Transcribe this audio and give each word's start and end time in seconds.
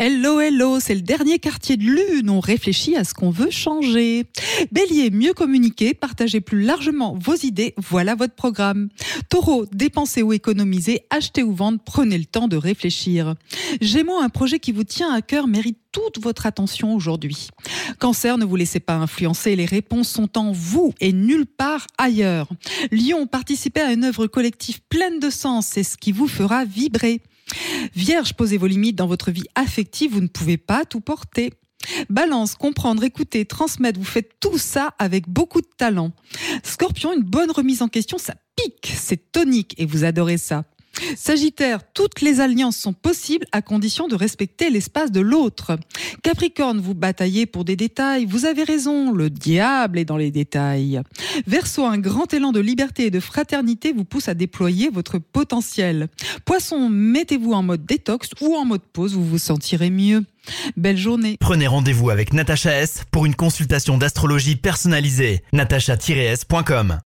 Hello, 0.00 0.38
hello, 0.38 0.78
c'est 0.78 0.94
le 0.94 1.00
dernier 1.00 1.40
quartier 1.40 1.76
de 1.76 1.82
lune. 1.82 2.30
On 2.30 2.38
réfléchit 2.38 2.94
à 2.94 3.02
ce 3.02 3.14
qu'on 3.14 3.30
veut 3.30 3.50
changer. 3.50 4.26
Bélier, 4.70 5.10
mieux 5.10 5.34
communiquer, 5.34 5.92
partagez 5.92 6.40
plus 6.40 6.62
largement 6.62 7.18
vos 7.20 7.34
idées. 7.34 7.74
Voilà 7.76 8.14
votre 8.14 8.36
programme. 8.36 8.90
Taureau, 9.28 9.66
dépensez 9.72 10.22
ou 10.22 10.32
économisez, 10.32 11.00
achetez 11.10 11.42
ou 11.42 11.52
vendre, 11.52 11.80
prenez 11.84 12.16
le 12.16 12.26
temps 12.26 12.46
de 12.46 12.56
réfléchir. 12.56 13.34
Gémeaux, 13.80 14.20
un 14.20 14.28
projet 14.28 14.60
qui 14.60 14.70
vous 14.70 14.84
tient 14.84 15.12
à 15.12 15.20
cœur 15.20 15.48
mérite 15.48 15.78
toute 15.90 16.22
votre 16.22 16.46
attention 16.46 16.94
aujourd'hui. 16.94 17.48
Cancer, 17.98 18.38
ne 18.38 18.44
vous 18.44 18.54
laissez 18.54 18.78
pas 18.78 18.94
influencer, 18.94 19.56
les 19.56 19.64
réponses 19.64 20.10
sont 20.10 20.38
en 20.38 20.52
vous 20.52 20.94
et 21.00 21.12
nulle 21.12 21.46
part 21.46 21.88
ailleurs. 21.98 22.46
Lion, 22.92 23.26
participez 23.26 23.80
à 23.80 23.92
une 23.92 24.04
œuvre 24.04 24.28
collective 24.28 24.78
pleine 24.88 25.18
de 25.18 25.28
sens, 25.28 25.66
c'est 25.66 25.82
ce 25.82 25.96
qui 25.96 26.12
vous 26.12 26.28
fera 26.28 26.64
vibrer. 26.64 27.20
Vierge, 27.94 28.34
posez 28.34 28.56
vos 28.56 28.66
limites 28.66 28.96
dans 28.96 29.06
votre 29.06 29.30
vie 29.30 29.46
affective, 29.54 30.12
vous 30.12 30.20
ne 30.20 30.28
pouvez 30.28 30.56
pas 30.56 30.84
tout 30.84 31.00
porter. 31.00 31.52
Balance, 32.10 32.54
comprendre, 32.54 33.04
écouter, 33.04 33.44
transmettre, 33.44 33.98
vous 33.98 34.04
faites 34.04 34.40
tout 34.40 34.58
ça 34.58 34.94
avec 34.98 35.28
beaucoup 35.28 35.60
de 35.60 35.68
talent. 35.76 36.12
Scorpion, 36.64 37.12
une 37.12 37.22
bonne 37.22 37.50
remise 37.50 37.82
en 37.82 37.88
question, 37.88 38.18
ça 38.18 38.34
pique, 38.56 38.92
c'est 38.96 39.32
tonique 39.32 39.74
et 39.78 39.86
vous 39.86 40.04
adorez 40.04 40.38
ça. 40.38 40.64
Sagittaire, 41.16 41.80
toutes 41.94 42.20
les 42.20 42.40
alliances 42.40 42.76
sont 42.76 42.92
possibles 42.92 43.46
à 43.52 43.62
condition 43.62 44.08
de 44.08 44.14
respecter 44.14 44.70
l'espace 44.70 45.12
de 45.12 45.20
l'autre. 45.20 45.78
Capricorne, 46.22 46.80
vous 46.80 46.94
bataillez 46.94 47.46
pour 47.46 47.64
des 47.64 47.76
détails, 47.76 48.24
vous 48.24 48.46
avez 48.46 48.64
raison, 48.64 49.12
le 49.12 49.30
diable 49.30 49.98
est 49.98 50.04
dans 50.04 50.16
les 50.16 50.30
détails. 50.30 51.00
Verseau, 51.46 51.84
un 51.86 51.98
grand 51.98 52.32
élan 52.32 52.52
de 52.52 52.60
liberté 52.60 53.06
et 53.06 53.10
de 53.10 53.20
fraternité 53.20 53.92
vous 53.92 54.04
pousse 54.04 54.28
à 54.28 54.34
déployer 54.34 54.90
votre 54.90 55.18
potentiel. 55.18 56.08
Poisson, 56.44 56.88
mettez-vous 56.88 57.52
en 57.52 57.62
mode 57.62 57.84
détox 57.84 58.30
ou 58.40 58.56
en 58.56 58.64
mode 58.64 58.82
pause, 58.92 59.14
vous 59.14 59.24
vous 59.24 59.38
sentirez 59.38 59.90
mieux. 59.90 60.24
Belle 60.76 60.96
journée. 60.96 61.36
Prenez 61.40 61.66
rendez-vous 61.66 62.10
avec 62.10 62.32
Natacha 62.32 62.72
S 62.72 63.04
pour 63.10 63.26
une 63.26 63.34
consultation 63.34 63.98
d'astrologie 63.98 64.56
personnalisée. 64.56 65.42
natacha-s.com 65.52 67.00